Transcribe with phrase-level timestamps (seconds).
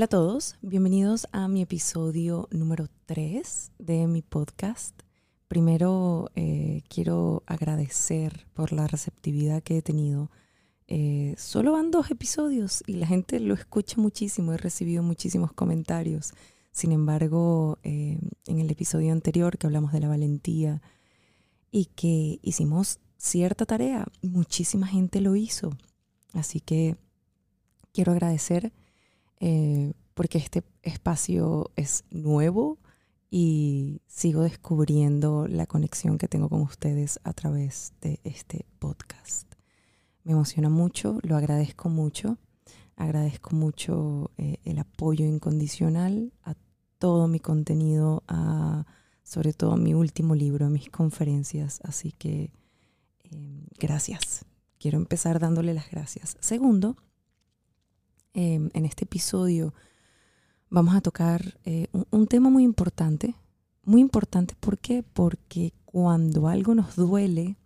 [0.00, 4.98] Hola a todos, bienvenidos a mi episodio número 3 de mi podcast.
[5.46, 10.30] Primero eh, quiero agradecer por la receptividad que he tenido.
[10.88, 16.32] Eh, solo van dos episodios y la gente lo escucha muchísimo, he recibido muchísimos comentarios.
[16.72, 20.80] Sin embargo, eh, en el episodio anterior que hablamos de la valentía
[21.70, 25.76] y que hicimos cierta tarea, muchísima gente lo hizo.
[26.32, 26.96] Así que
[27.92, 28.72] quiero agradecer
[29.40, 32.78] eh, porque este espacio es nuevo
[33.30, 39.54] y sigo descubriendo la conexión que tengo con ustedes a través de este podcast.
[40.24, 42.38] Me emociona mucho, lo agradezco mucho,
[42.96, 46.54] agradezco mucho eh, el apoyo incondicional a
[46.98, 48.84] todo mi contenido, a,
[49.22, 52.52] sobre todo a mi último libro, a mis conferencias, así que
[53.24, 54.44] em, gracias.
[54.78, 56.36] Quiero empezar dándole las gracias.
[56.40, 56.96] Segundo,
[58.32, 59.74] Em, en este episodio
[60.68, 63.34] vamos a tocar eh, un, tema muy importante.
[63.82, 65.02] Muy importante, ¿por qué?
[65.02, 67.56] Porque cuando algo nos duele,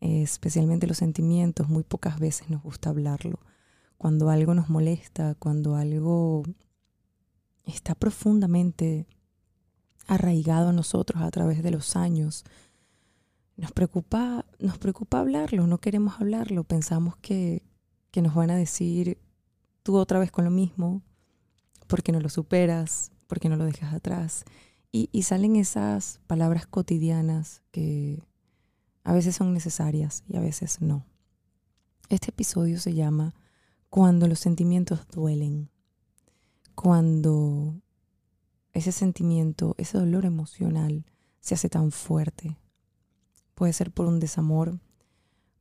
[0.00, 3.38] especialmente los sentimientos, muy pocas veces nos gusta hablarlo.
[3.96, 6.42] Cuando algo nos molesta, cuando algo
[7.64, 9.06] está profundamente
[10.06, 12.44] arraigado a nosotros a través de los años,
[13.56, 17.62] nos preocupa, nos preocupa hablarlo, no queremos hablarlo, pensamos que,
[18.10, 19.18] que nos van a decir
[19.84, 21.02] tú otra vez con lo mismo,
[21.86, 24.44] porque no lo superas, porque no lo dejas atrás.
[24.90, 28.22] Y, salen esas palabras cotidianas que
[29.02, 31.04] a veces son necesarias y a veces no.
[32.08, 33.34] Este episodio se llama
[33.90, 35.68] Cuando los sentimientos duelen.
[36.76, 37.74] Cuando
[38.72, 41.04] ese sentimiento, ese dolor emocional
[41.40, 42.56] se hace tan fuerte.
[43.56, 44.78] Puede ser por un desamor,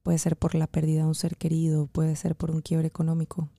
[0.04, 3.50] puede ser por la pérdida de un ser querido, puede ser por un quiebre económico,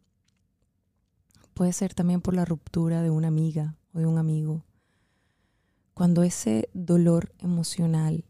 [1.54, 4.64] Puede ser también por la ruptura de una amiga o de un amigo.
[5.94, 8.24] Cuando ese dolor emocional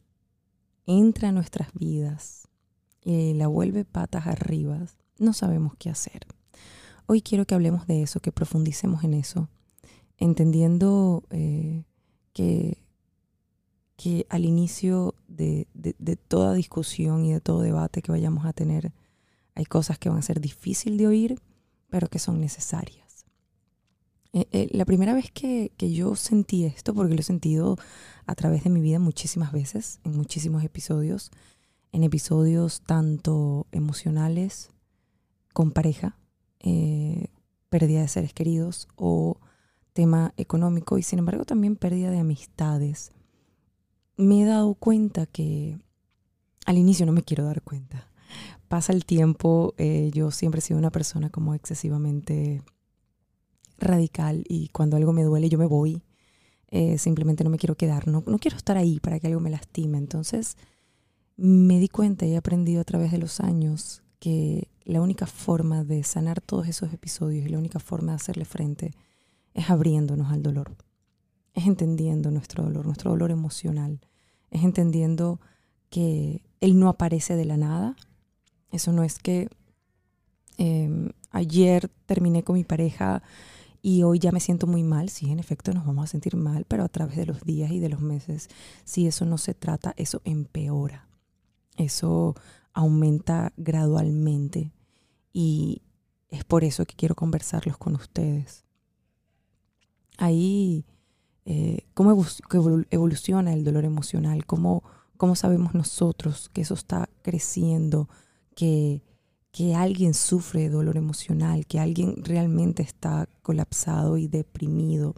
[0.87, 2.49] entra a nuestras vidas
[3.03, 4.79] y la vuelve patas arriba,
[5.19, 6.27] no sabemos qué hacer.
[7.07, 9.49] Hoy quiero que hablemos de eso, que profundicemos en eso,
[10.19, 11.85] entendiendo eh,
[12.35, 12.85] que,
[13.97, 18.93] que al inicio de, de, toda discusión y de todo debate que vayamos a tener,
[19.55, 21.41] hay cosas que van a ser difíciles de oír,
[21.89, 23.04] pero que son necesarias.
[24.35, 27.79] Eh, eh, la primera vez que, yo sentí esto, porque lo he sentido
[28.27, 31.31] a través de mi vida muchísimas veces, en muchísimos episodios,
[31.93, 34.73] en episodios tanto emocionales,
[35.53, 36.19] con pareja,
[36.59, 37.29] eh,
[37.69, 39.39] pérdida de seres queridos o
[39.93, 43.13] tema económico y sin embargo también pérdida de amistades.
[44.17, 45.79] Me he dado cuenta que
[46.67, 48.11] al inicio no me quiero dar cuenta.
[48.67, 49.75] Pasa el tiempo,
[50.13, 52.63] yo siempre he sido una persona como excesivamente
[53.79, 56.03] radical y cuando algo me duele yo me voy.
[56.69, 59.51] Eh, simplemente no me quiero quedar, no, no quiero estar ahí para que algo me
[59.51, 59.99] lastime.
[59.99, 60.57] Entonces
[61.37, 65.85] me di cuenta y he aprendido a través de los años que la única forma
[65.85, 68.93] de sanar todos esos episodios y la única forma de hacerle frente
[69.55, 70.77] es abriéndonos al dolor,
[71.55, 74.01] es entendiendo nuestro dolor, nuestro dolor emocional,
[74.51, 75.41] es entendiendo
[75.91, 77.97] que él no aparece de la nada.
[78.71, 79.49] Eso no es que
[80.59, 83.23] em, ayer terminé con mi pareja
[83.87, 86.65] y hoy ya me siento muy mal, sí, en efecto nos vamos a sentir mal,
[86.65, 88.49] pero a través de los días y de los meses,
[88.83, 91.07] si eso no se trata, eso empeora,
[91.77, 92.35] eso
[92.73, 94.73] aumenta gradualmente
[95.35, 95.83] y
[96.31, 98.65] es por eso que quiero conversarlos con ustedes.
[100.17, 100.87] Ahí,
[101.45, 102.25] eh, ¿cómo
[102.91, 104.47] evoluciona el dolor emocional?
[104.47, 104.83] ¿Cómo,
[105.19, 108.09] ¿Cómo sabemos nosotros que eso está creciendo?
[108.57, 109.03] Que
[109.55, 115.15] que alguien sufre dolor emocional, que alguien realmente está colapsado y deprimido.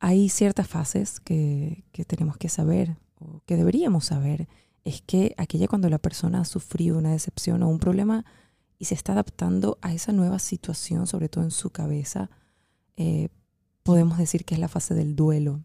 [0.00, 4.48] Hay ciertas fases que, tenemos que saber, o que deberíamos saber,
[4.82, 8.24] es que aquella cuando la persona ha sufrido una decepción o un problema
[8.80, 12.28] y se está adaptando a esa nueva situación, sobre todo en su cabeza,
[12.96, 13.28] eh,
[13.84, 15.62] podemos decir que es la fase del duelo.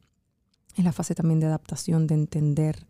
[0.75, 2.86] Es la fase también de adaptación, de entender.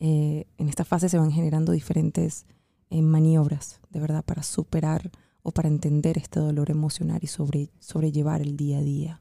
[0.00, 2.44] Eh, en esta fase se van generando diferentes
[2.90, 5.10] en maniobras, de verdad, para superar
[5.42, 9.20] o para entender este dolor emocional y sobre, sobrellevar el día a día.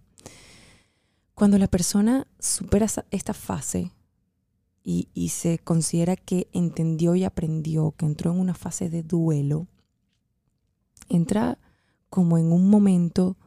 [1.33, 3.93] Cuando la persona supera esta fase
[4.83, 9.67] y, se considera que entendió y aprendió, que entró en una fase de duelo,
[11.07, 11.59] entra
[12.09, 13.37] como en un momento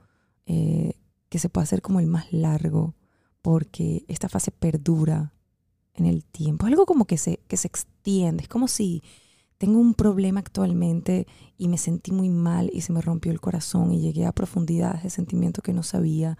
[0.46, 0.94] eh,
[1.28, 2.94] que se puede hacer como el más largo,
[3.42, 5.32] porque esta fase perdura
[5.94, 6.66] en el tiempo.
[6.66, 9.02] Algo como que se, que se extiende, es como si
[9.62, 13.92] tengo un problema actualmente y me sentí muy mal y se me rompió el corazón
[13.92, 16.36] y llegué a profundidades de sentimiento que no sabía.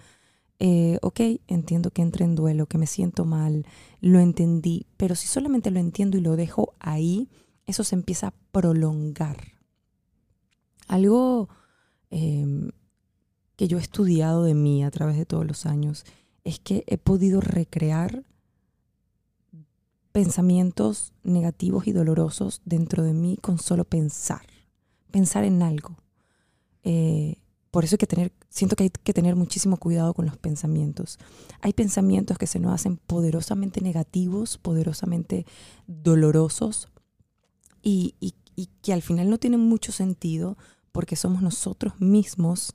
[0.58, 3.64] Eh, ok, entiendo que entré en duelo, que me siento mal,
[4.00, 7.30] lo entendí, pero si solamente lo entiendo y lo dejo ahí,
[7.64, 9.36] eso se empieza a prolongar.
[10.88, 11.48] Algo
[12.10, 12.72] em,
[13.54, 16.04] que yo he estudiado de mí a través de todos los años
[16.42, 18.24] es que he podido recrear
[20.12, 24.42] pensamientos negativos y dolorosos dentro de mí con solo pensar,
[25.10, 25.96] pensar en algo.
[26.84, 27.36] Eh,
[27.70, 31.18] por eso hay que tener, siento que hay que tener muchísimo cuidado con los pensamientos.
[31.62, 35.46] Hay pensamientos que se nos hacen poderosamente negativos, poderosamente
[35.86, 36.88] dolorosos
[37.82, 40.58] y, y que al final no tienen mucho sentido
[40.92, 42.74] porque somos nosotros mismos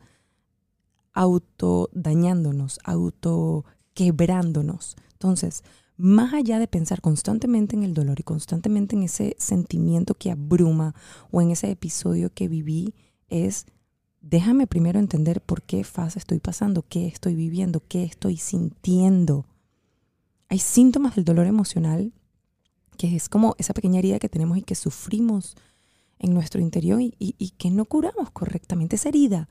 [1.14, 4.96] auto dañándonos, auto quebrándonos.
[5.14, 5.64] Entonces,
[5.98, 10.94] más allá de pensar constantemente en el dolor y constantemente en ese sentimiento que abruma
[11.32, 12.94] o en ese episodio que viví,
[13.28, 13.66] es
[14.22, 19.46] déjame primero entender por qué fase estoy pasando, qué estoy viviendo, qué estoy sintiendo.
[20.50, 22.14] Hay síntomas del dolor emocional
[22.98, 25.56] que es como esa pequeña herida que tenemos y que sufrimos
[26.20, 28.96] en nuestro interior y, que no curamos correctamente.
[28.96, 29.50] Esa herida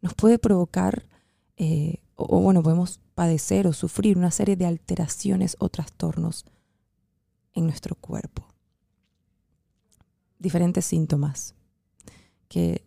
[0.00, 1.08] nos puede provocar
[1.56, 6.44] eh, o, bueno, podemos padecer o sufrir una serie de alteraciones o trastornos
[7.54, 8.44] en nuestro cuerpo.
[10.40, 11.54] Diferentes síntomas
[12.48, 12.84] que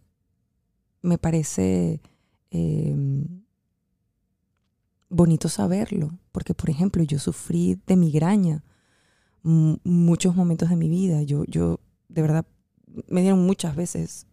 [1.01, 2.01] me parece
[2.49, 3.25] em,
[5.09, 8.63] bonito saberlo, porque por ejemplo yo sufrí de migraña
[9.43, 11.23] muchos momentos de mi vida.
[11.23, 11.79] Yo, yo
[12.09, 12.45] de verdad
[13.07, 14.27] me dieron muchas veces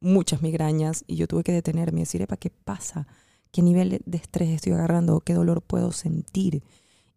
[0.00, 3.06] muchas migrañas y yo tuve que detenerme y decir, ¿para qué pasa?
[3.52, 6.62] Qué nivel de estrés estoy agarrando, qué dolor puedo sentir.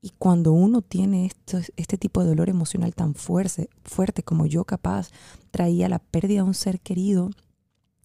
[0.01, 4.65] Y cuando uno tiene esto, este tipo de dolor emocional tan fuerte, fuerte como yo
[4.65, 5.09] capaz
[5.49, 7.31] traía la pérdida de un ser querido,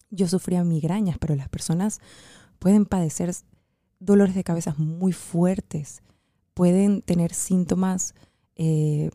[0.09, 1.99] yo sufría migrañas, pero las personas
[2.57, 3.33] pueden padecer
[3.99, 6.01] dolores de cabeza muy fuertes,
[6.53, 8.15] pueden tener síntomas
[8.55, 9.11] eh,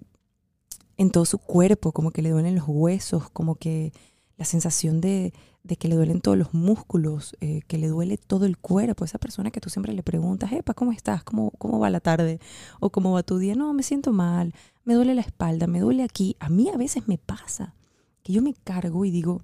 [0.97, 3.93] en todo su cuerpo, como que le duelen los huesos, como que
[4.37, 8.45] la sensación de, de que le duelen todos los músculos, eh, que le duele todo
[8.47, 9.05] el cuerpo.
[9.05, 11.25] Esa persona que tú siempre le preguntas, Epa, ¿cómo estás?
[11.25, 12.39] ¿Cómo, ¿Cómo va la tarde?
[12.81, 13.55] ¿O cómo va tu día?
[13.55, 14.55] No, me siento mal,
[14.85, 16.37] me duele la espalda, me duele aquí.
[16.39, 17.75] A mí a veces me pasa
[18.23, 19.43] que yo me cargo y digo,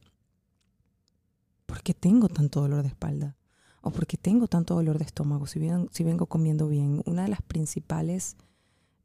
[1.66, 3.36] ¿por qué tengo tanto dolor de espalda?
[3.80, 5.60] ¿O por qué tengo tanto dolor de estómago si,
[5.90, 7.02] si vengo comiendo bien?
[7.04, 8.36] Una de las principales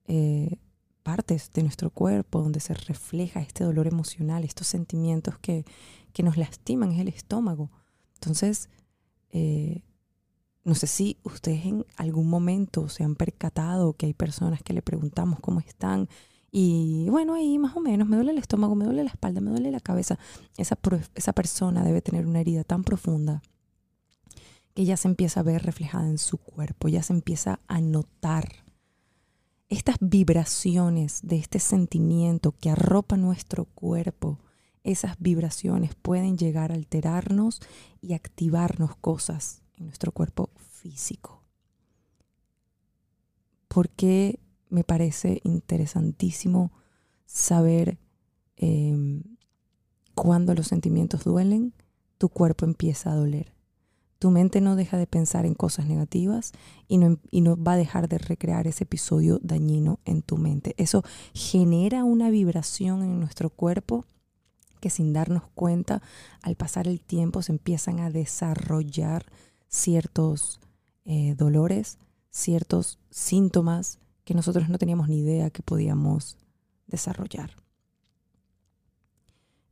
[0.05, 0.57] eh,
[1.07, 5.63] partes de nuestro cuerpo donde se refleja este dolor emocional, estos sentimientos que,
[6.11, 7.71] que nos lastiman, es el estómago.
[8.15, 8.67] Entonces,
[9.29, 9.83] eh,
[10.65, 14.81] no sé si ustedes en algún momento se han percatado que hay personas que le
[14.81, 16.09] preguntamos cómo están
[16.51, 19.51] y bueno, ahí más o menos me duele el estómago, me duele la espalda, me
[19.51, 20.19] duele la cabeza.
[20.57, 20.77] Esa,
[21.15, 23.41] esa persona debe tener una herida tan profunda
[24.73, 28.66] que ya se empieza a ver reflejada en su cuerpo, ya se empieza a notar
[29.69, 34.39] estas vibraciones de este sentimiento que arropa nuestro cuerpo,
[34.83, 37.59] esas vibraciones pueden llegar a alterarnos
[38.01, 41.43] y activarnos cosas en nuestro cuerpo físico.
[43.67, 46.71] Porque me parece interesantísimo
[47.25, 47.97] saber
[48.55, 49.23] em,
[50.15, 51.73] cuando los sentimientos duelen,
[52.17, 53.56] tu cuerpo empieza a doler
[54.19, 56.53] tu mente no deja de pensar en cosas negativas
[56.87, 60.73] y no, y no, va a dejar de recrear ese episodio dañino en tu mente.
[60.77, 64.05] Eso genera una vibración en nuestro cuerpo
[64.79, 66.01] que sin darnos cuenta,
[66.41, 69.25] al pasar el tiempo se empiezan a desarrollar
[69.67, 70.59] ciertos
[71.05, 71.97] eh, dolores,
[72.29, 76.37] ciertos síntomas que nosotros no teníamos ni idea que podíamos
[76.87, 77.51] desarrollar.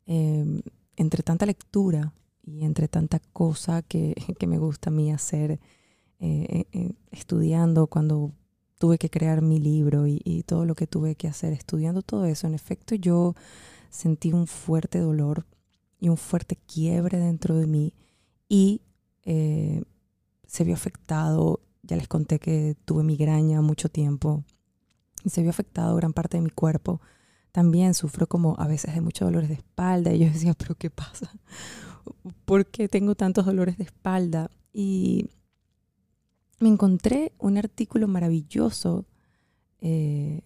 [0.06, 0.62] Em,
[0.96, 2.14] entre tanta lectura,
[2.46, 4.16] y entre tanta cosa que,
[4.48, 5.60] me gusta a mí hacer eh,
[6.20, 8.32] eh, eh, estudiando cuando
[8.78, 12.46] tuve que crear mi libro y, todo lo que tuve que hacer estudiando todo eso,
[12.46, 13.34] en efecto yo
[13.90, 15.46] sentí un fuerte dolor
[16.00, 17.94] y un fuerte quiebre dentro de mí
[18.48, 18.82] y
[19.26, 24.44] se vio afectado, ya les conté que tuve migraña mucho tiempo
[25.24, 27.02] y se vio afectado gran parte de mi cuerpo.
[27.52, 30.92] También sufro como a veces de muchos dolores de espalda y yo decía, pero ¿qué
[30.92, 31.32] pasa?
[32.46, 34.50] Por qué tengo tantos dolores de espalda.
[34.74, 35.30] Y
[36.60, 39.06] me encontré un artículo maravilloso
[39.80, 40.42] eh,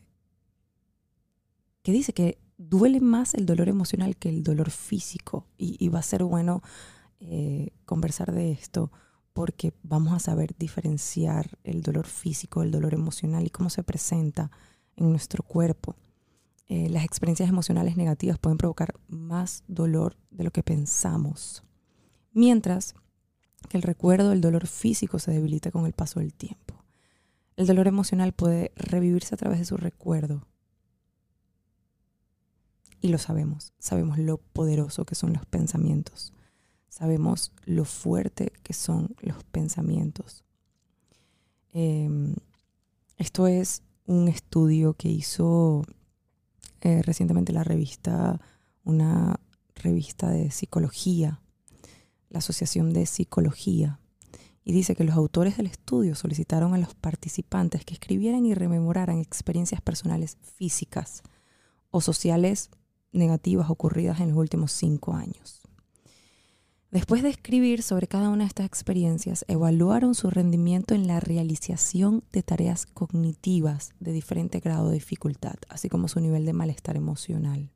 [1.82, 5.48] que dice que duele más el dolor emocional que el dolor físico.
[5.58, 6.62] Y, va a ser bueno
[7.20, 8.92] eh, conversar de esto
[9.34, 14.51] porque vamos a saber diferenciar el dolor físico del dolor emocional y cómo se presenta
[14.98, 15.96] en nuestro cuerpo.
[16.72, 21.64] Eh, las experiencias emocionales negativas pueden provocar más dolor de lo que pensamos,
[22.32, 22.94] mientras
[23.68, 26.86] que el recuerdo del dolor físico se debilita con el paso del tiempo.
[27.56, 30.48] El dolor emocional puede revivirse a través de su recuerdo.
[33.02, 36.34] Y lo sabemos, sabemos lo poderoso que son los pensamientos,
[36.88, 40.44] sabemos lo fuerte que son los pensamientos.
[41.72, 42.36] Em,
[43.18, 45.84] esto es un estudio que hizo
[46.81, 48.39] eh, recientemente la revista,
[48.83, 49.39] una
[49.75, 51.41] revista de psicología,
[52.29, 54.00] la Asociación de Psicología,
[54.63, 59.19] y dice que los autores del estudio solicitaron a los participantes que escribieran y rememoraran
[59.19, 61.24] experiencias personales físicas
[61.89, 62.69] o sociales
[63.12, 65.69] negativas ocurridas en los últimos cinco años.
[66.91, 72.24] Después de escribir sobre cada una de estas experiencias, evaluaron su rendimiento en la realización
[72.31, 77.69] de tareas cognitivas de diferente grado de dificultad, así como su nivel de malestar emocional.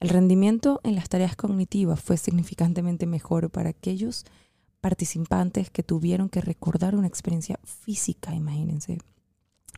[0.00, 4.24] El rendimiento en las tareas cognitivas fue significantemente mejor para aquellos
[4.80, 8.98] participantes que tuvieron que recordar una experiencia física, imagínense,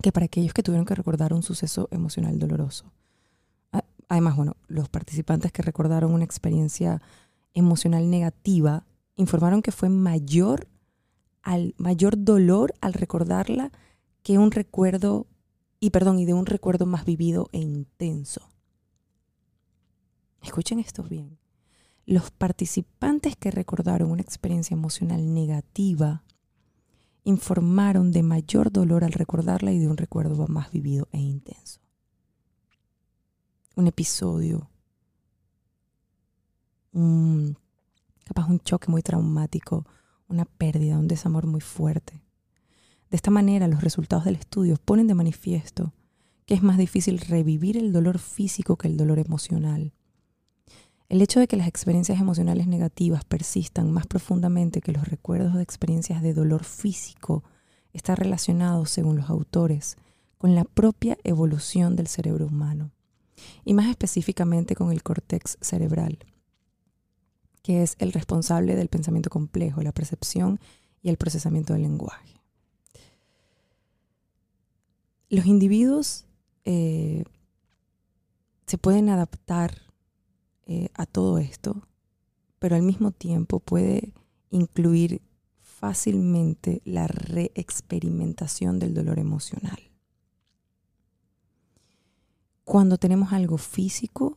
[0.03, 2.93] que para aquellos que tuvieron que recordar un suceso emocional doloroso.
[4.09, 7.03] Además, bueno, los participantes que recordaron una experiencia
[7.59, 8.87] emocional negativa
[9.17, 10.69] informaron que fue mayor
[11.43, 13.73] al mayor dolor al recordarla
[14.23, 15.27] que un recuerdo
[15.81, 18.49] y perdón y de un recuerdo más vivido e intenso.
[20.43, 21.39] Escuchen esto bien.
[22.07, 26.25] Los participantes que recordaron una experiencia emocional negativa
[27.25, 31.81] informaron de mayor dolor al recordarla y de un recuerdo más vivido e intenso.
[33.77, 34.71] Un episodio
[36.99, 37.57] un,
[38.25, 39.87] capaz un choque muy traumático,
[40.29, 42.23] una pérdida, un desamor muy fuerte.
[43.11, 45.93] De esta manera, los resultados del estudio ponen de manifiesto
[46.49, 49.93] que es más difícil revivir el dolor físico que el dolor emocional.
[51.11, 55.63] El hecho de que las experiencias emocionales negativas persistan más profundamente que los recuerdos de
[55.63, 57.45] experiencias de dolor físico
[57.93, 59.99] está relacionado, según los autores,
[60.39, 62.93] con la propia evolución del cerebro humano,
[63.67, 66.19] y más específicamente con el córtex cerebral,
[67.63, 70.61] que es el responsable del pensamiento complejo, la percepción
[71.03, 72.41] y el procesamiento del lenguaje.
[75.31, 76.25] Los individuos
[76.65, 77.25] eh,
[78.67, 79.83] se pueden adaptar
[80.67, 81.83] eh, a todo esto,
[82.59, 84.13] pero al mismo tiempo puede
[84.51, 85.23] incluir
[85.61, 89.79] fácilmente la reexperimentación del dolor emocional.
[92.65, 94.37] Cuando tenemos algo físico,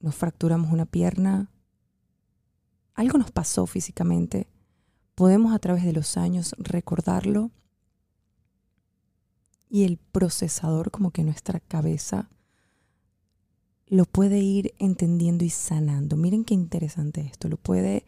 [0.00, 1.50] nos fracturamos una pierna,
[2.94, 4.46] algo nos pasó físicamente,
[5.14, 7.50] podemos a través de los años recordarlo
[9.68, 12.28] y el procesador, como que nuestra cabeza,
[13.86, 16.16] lo puede ir entendiendo y sanando.
[16.16, 18.04] Miren qué interesante esto, lo puede,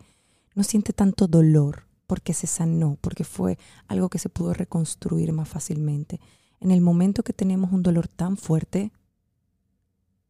[0.54, 5.48] no siente tanto dolor porque se sanó, porque fue algo que se pudo reconstruir más
[5.48, 6.20] fácilmente.
[6.60, 8.92] En el momento que tenemos un dolor tan fuerte,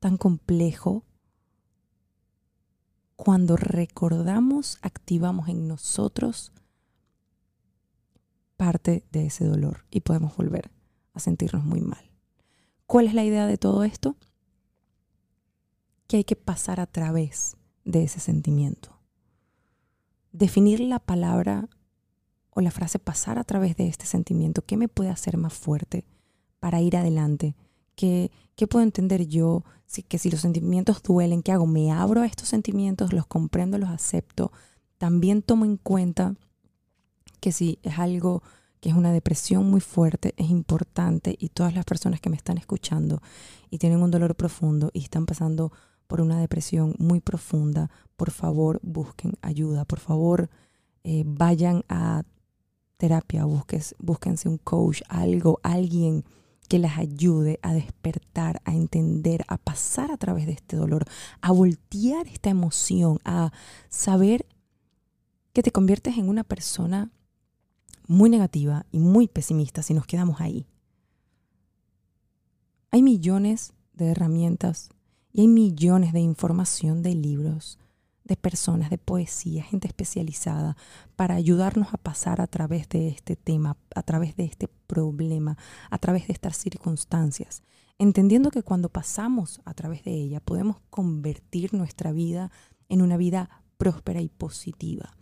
[0.01, 1.05] tan complejo,
[3.17, 6.53] cuando recordamos, activamos en nosotros
[8.57, 10.71] parte de ese dolor y podemos volver
[11.15, 12.11] a sentirnos muy mal.
[12.87, 14.17] ¿Cuál es la idea de todo esto?
[16.07, 19.01] Que hay que pasar a través de ese sentimiento.
[20.33, 21.69] Definir la palabra
[22.51, 26.07] o la frase pasar a través de este sentimiento, ¿qué me puede hacer más fuerte
[26.61, 27.55] para ir adelante?
[27.97, 28.31] ¿Qué,
[28.69, 29.65] puedo entender yo?
[30.09, 31.67] que si los sentimientos duelen, ¿qué hago?
[31.67, 33.13] ¿Me abro a estos sentimientos?
[33.13, 33.79] ¿Los comprendo?
[33.79, 34.53] ¿Los acepto?
[34.99, 36.35] También tomo en cuenta
[37.41, 38.43] que si es algo
[38.81, 42.59] que es una depresión muy fuerte, es importante y todas las personas que me están
[42.59, 43.23] escuchando
[43.71, 45.73] y tienen un dolor profundo y están pasando
[46.07, 50.51] por una depresión muy profunda, por favor busquen ayuda, por favor
[51.05, 52.23] eh, vayan a
[52.97, 56.25] terapia, busques, búsquense un coach, algo, alguien
[56.67, 61.05] que las ayude a despertar, a entender, a pasar a través de este dolor,
[61.41, 63.53] a voltear esta emoción, a
[63.89, 64.47] saber
[65.53, 67.11] que te conviertes en una persona
[68.07, 70.67] muy negativa y muy pesimista si nos quedamos ahí.
[72.91, 74.91] Hay millones de herramientas
[75.33, 77.79] y hay millones de información de libros,
[78.27, 80.77] de personas, de poesía, gente especializada,
[81.15, 85.57] para ayudarnos a pasar a través de este tema, a través de este problema,
[85.91, 87.63] a través de estas circunstancias,
[87.99, 92.51] entendiendo que cuando pasamos a través de ella podemos convertir nuestra vida
[92.89, 95.17] en una vida próspera y positiva.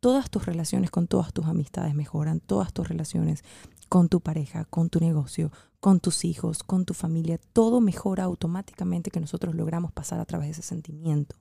[0.00, 3.42] Todas tus relaciones con todas tus amistades mejoran, todas tus relaciones
[3.88, 5.50] con tu pareja, con tu negocio,
[5.80, 10.48] con tus hijos, con tu familia, todo mejora automáticamente que nosotros logramos pasar a través
[10.48, 11.36] de ese sentimiento.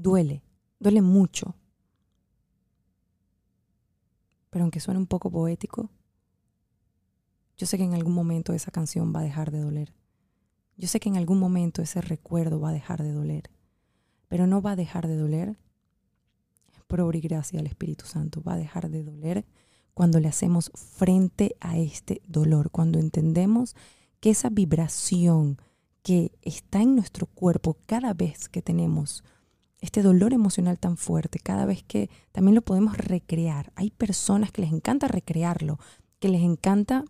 [0.00, 0.42] Duele,
[0.78, 1.54] duele mucho.
[4.48, 5.90] Pero aunque suene un poco poético,
[7.58, 9.94] yo sé que en algún momento esa canción va a dejar de doler.
[10.78, 13.50] Yo sé que en algún momento ese recuerdo va a dejar de doler.
[14.28, 15.58] Pero no va a dejar de doler
[16.86, 18.42] por obra y gracia al Espíritu Santo.
[18.42, 19.44] Va a dejar de doler
[19.92, 23.76] cuando le hacemos frente a este dolor, cuando entendemos
[24.20, 25.60] que esa vibración
[26.02, 29.22] que está en nuestro cuerpo cada vez que tenemos
[29.80, 33.72] este dolor emocional tan fuerte, cada vez que también lo podemos recrear.
[33.76, 35.78] Hay personas que les encanta recrearlo,
[36.18, 37.04] que les encanta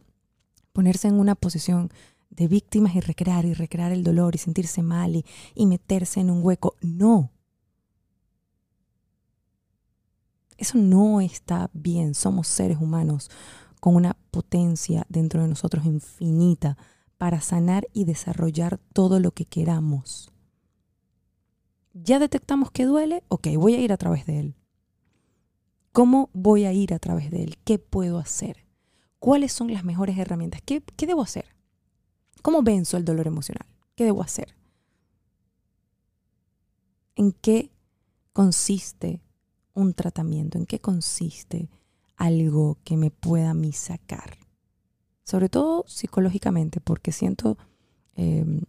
[0.73, 1.91] ponerse en una posición
[2.31, 5.25] de víctimas y recrear y recrear el dolor y sentirse mal y,
[5.55, 6.77] y meterse en un hueco.
[6.81, 7.33] No,
[10.61, 12.15] Eso no está bien.
[12.15, 13.31] Somos seres humanos
[13.81, 16.77] con una potencia dentro de nosotros infinita
[17.17, 20.31] para sanar y desarrollar todo lo que queramos.
[21.93, 24.55] Ya detectamos que duele, ok, voy a ir a través de él.
[25.93, 27.59] ¿Cómo voy a ir a través de él?
[27.65, 28.65] ¿Qué puedo hacer?
[29.19, 30.63] ¿Cuáles son las mejores herramientas?
[30.65, 31.47] ¿Qué, qué debo hacer?
[32.43, 33.67] ¿Cómo venzo el dolor emocional?
[33.97, 34.55] ¿Qué debo hacer?
[37.17, 37.71] ¿En qué
[38.33, 39.21] consiste
[39.75, 41.69] un tratamiento, en qué consiste
[42.17, 44.39] algo que me pueda a mí sacar.
[45.25, 47.57] Sobre todo psicológicamente, porque siento
[48.15, 48.63] em,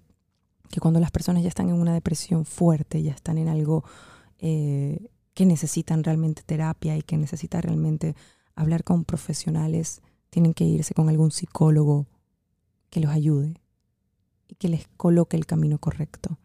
[0.71, 3.83] que cuando las personas ya están en una depresión fuerte, ya están en algo
[4.39, 8.15] eh, que necesitan realmente terapia y que necesitan realmente
[8.55, 12.07] hablar con profesionales, tienen que irse con algún psicólogo
[12.89, 13.61] que los ayude
[14.47, 16.37] y que les coloque el camino correcto.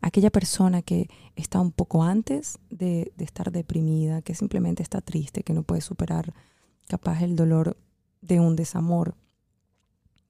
[0.00, 5.52] Aquella persona que está un poco antes de, estar deprimida, que simplemente está triste, que
[5.52, 6.34] no puede superar
[6.88, 7.76] capaz el dolor
[8.20, 9.14] de un desamor,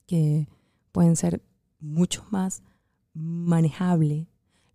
[0.07, 0.47] que
[0.93, 1.43] pueden ser
[1.81, 2.63] mucho más
[3.21, 4.27] manejable,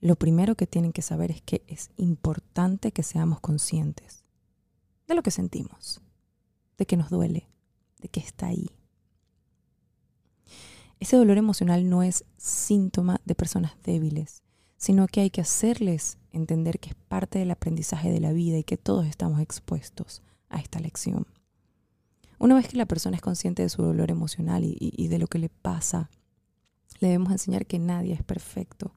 [0.01, 4.23] lo primero que tienen que saber es que es importante que seamos conscientes
[5.07, 6.01] de lo que sentimos,
[6.77, 7.49] de que nos duele,
[7.99, 8.69] de que está ahí.
[10.99, 14.43] Ese dolor emocional no es síntoma de personas débiles,
[14.77, 18.63] sino que hay que hacerles entender que es parte del aprendizaje de la vida y
[18.63, 21.27] que todos estamos expuestos a esta lección.
[22.37, 25.39] Una vez que la persona es consciente de su dolor emocional y, de lo que
[25.39, 26.09] le pasa,
[26.99, 28.93] le debemos enseñar que nadie es perfecto.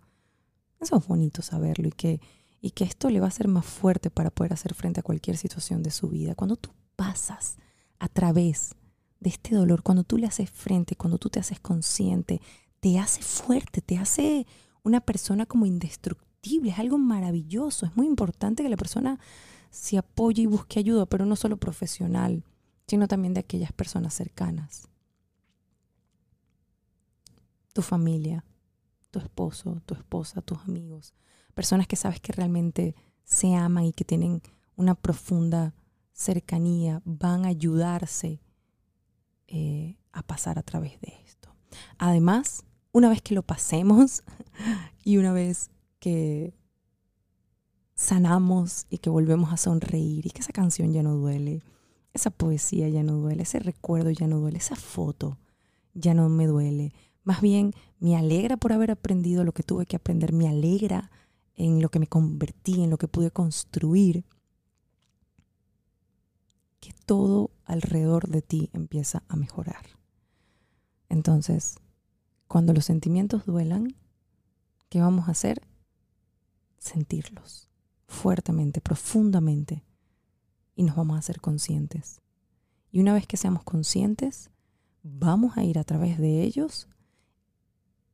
[0.80, 2.20] Eso es bonito saberlo y que,
[2.60, 5.36] y que esto le va a ser más fuerte para poder hacer frente a cualquier
[5.36, 6.34] situación de su vida.
[6.34, 7.56] Cuando tú pasas
[7.98, 8.74] a través
[9.20, 12.40] de este dolor, cuando tú le haces frente, cuando tú te haces consciente,
[12.80, 14.46] te hace fuerte, te hace
[14.82, 17.86] una persona como indestructible, es algo maravilloso.
[17.86, 19.18] Es muy importante que la persona
[19.70, 22.44] se apoye y busque ayuda, pero no solo profesional,
[22.86, 24.87] sino también de aquellas personas cercanas.
[27.78, 28.44] Tu familia,
[29.12, 31.14] tu esposo, tu esposa, tus amigos,
[31.54, 34.42] personas que sabes que realmente se aman y que tienen
[34.74, 35.76] una profunda
[36.12, 38.40] cercanía, van a ayudarse
[39.46, 41.54] eh, a pasar a través de esto.
[41.98, 44.24] Además, una vez que lo pasemos
[45.04, 46.56] y una vez que
[47.94, 51.62] sanamos y que volvemos a sonreír y que esa canción ya no duele,
[52.12, 55.38] esa poesía ya no duele, ese recuerdo ya no duele, esa foto
[55.94, 56.92] ya no me duele.
[57.28, 61.10] Más bien me alegra por haber aprendido lo que tuve que aprender, me alegra
[61.56, 64.24] en lo que me convertí, en lo que pude construir,
[66.80, 69.84] que todo alrededor de ti empieza a mejorar.
[71.10, 71.74] Entonces,
[72.46, 73.94] cuando los sentimientos duelan,
[74.88, 75.60] ¿qué vamos a hacer?
[76.78, 77.68] Sentirlos
[78.06, 79.84] fuertemente, profundamente,
[80.74, 82.22] y nos vamos a hacer conscientes.
[82.90, 84.48] Y una vez que seamos conscientes,
[85.02, 86.88] vamos a ir a través de ellos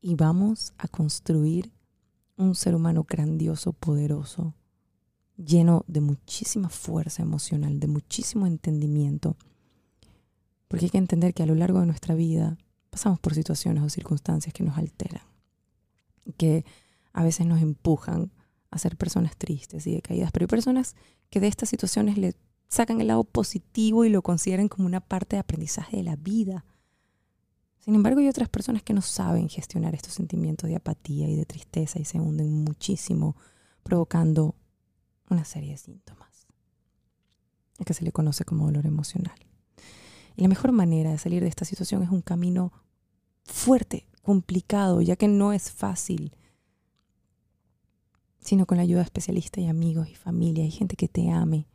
[0.04, 1.72] y vamos a construir
[2.36, 4.54] un ser humano grandioso, poderoso,
[5.38, 9.38] lleno de muchísima fuerza emocional, de muchísimo entendimiento.
[10.68, 12.58] Porque hay que entender que a lo largo de nuestra vida
[12.90, 15.22] pasamos por situaciones o circunstancias que nos alteran,
[16.36, 16.66] que
[17.14, 18.30] a veces nos empujan
[18.70, 20.96] a ser personas tristes y decaídas, pero hay personas
[21.30, 22.34] que de estas situaciones le
[22.68, 26.66] sacan el lado positivo y lo consideran como una parte de aprendizaje de la vida.
[27.84, 31.44] Sin embargo, hay otras personas que no saben gestionar estos sentimientos de apatía y de
[31.44, 33.36] tristeza y se hunden muchísimo,
[33.82, 34.54] provocando
[35.28, 36.46] una serie de síntomas,
[37.84, 39.38] que se le conoce como dolor emocional.
[40.34, 42.72] Y la mejor manera de salir de esta situación es un camino
[43.42, 46.34] fuerte, complicado, ya que no es fácil,
[48.40, 51.68] sino con la ayuda de especialistas y amigos y familia y gente que te ame,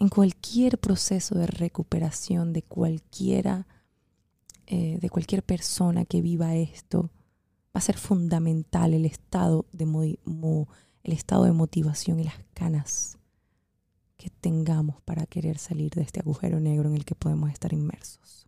[0.00, 3.68] en cualquier proceso de recuperación de cualquiera,
[4.70, 7.10] eh, de cualquier persona que viva esto,
[7.74, 10.18] va a ser fundamental el estado de,
[11.04, 13.16] el estado de motivación y las ganas
[14.18, 18.46] que tengamos para querer salir de este agujero negro en el que podemos estar inmersos.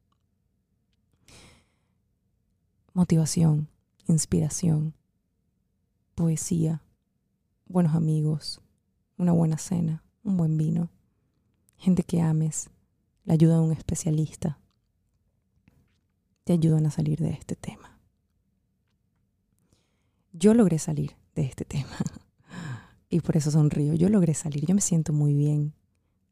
[2.93, 3.71] Motivación,
[4.07, 4.93] inspiración,
[6.15, 6.83] poesía,
[7.65, 8.61] buenos amigos,
[9.17, 10.91] una buena cena, un buen vino,
[11.79, 12.69] gente que ames,
[13.25, 14.60] la ayuda de un especialista,
[16.51, 17.97] te ayudan a salir de este tema.
[20.33, 21.97] Yo logré salir de este tema
[23.09, 23.95] y por eso sonrío.
[23.95, 25.75] Yo logré salir, yo me siento muy bien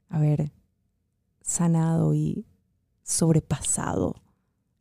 [0.09, 0.51] haber
[1.41, 2.49] sanado y
[3.05, 4.17] sobrepasado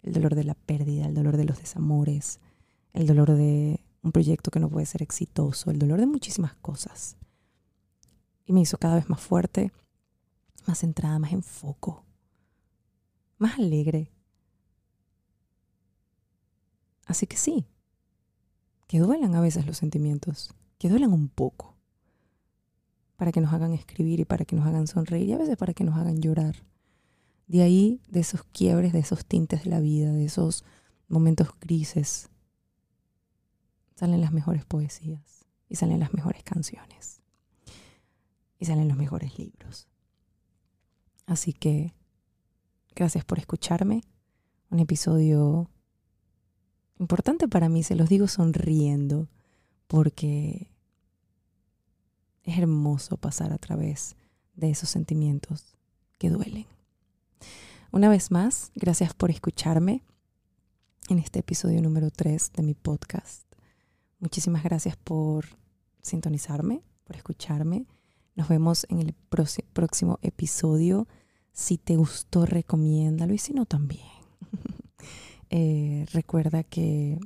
[0.01, 2.39] el dolor de la pérdida, el dolor de los desamores,
[2.93, 7.15] el dolor de un proyecto que no puede ser exitoso, el dolor de muchísimas cosas.
[8.43, 9.71] Y me hizo cada vez más fuerte,
[10.65, 12.05] más centrada, más en foco,
[13.37, 14.16] más alegre.
[17.07, 17.65] Así que sí,
[18.85, 21.75] que duelan a veces los sentimientos, que duelan un poco,
[23.15, 25.73] para que nos hagan escribir y para que nos hagan sonreír y a veces para
[25.73, 26.55] que nos hagan llorar.
[27.47, 30.65] De ahí, de esos quiebres, de esos tintes de la vida, de esos
[31.07, 32.29] momentos grises,
[33.95, 37.21] salen las mejores poesías y salen las mejores canciones
[38.59, 39.87] y salen los mejores libros.
[41.25, 41.93] Así que
[42.95, 44.01] gracias por escucharme.
[44.69, 45.69] Un episodio
[46.99, 49.27] importante para mí, se los digo sonriendo,
[49.87, 50.71] porque
[52.43, 54.15] es hermoso pasar a través
[54.55, 55.75] de esos sentimientos
[56.17, 56.65] que duelen.
[57.91, 60.03] Una vez más, gracias por escucharme
[61.09, 63.43] en este episodio número 3 de mi podcast.
[64.19, 65.45] Muchísimas gracias por
[66.01, 67.85] sintonizarme, por escucharme.
[68.35, 69.13] Nos vemos en el
[69.73, 71.07] próximo episodio.
[71.53, 74.05] Si te gustó, recomiéndalo y si no, también.
[75.49, 77.19] Eh, recuerda que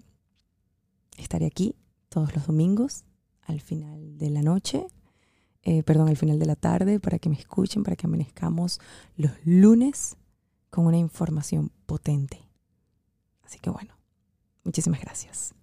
[1.18, 1.76] estaré aquí
[2.10, 3.04] todos los domingos
[3.42, 4.86] al final de la noche,
[5.64, 8.80] eh, perdón, al final de la tarde, para que me escuchen, para que amanezcamos
[9.16, 10.18] los lunes
[10.70, 12.40] con una información potente.
[13.44, 13.94] Así que bueno,
[14.64, 15.54] muchísimas gracias.